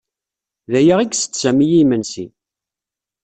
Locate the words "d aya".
0.71-0.95